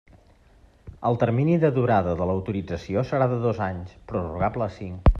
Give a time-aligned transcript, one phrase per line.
[1.09, 5.07] El termini de durada de l'autorització serà de dos anys, prorrogable a cinc.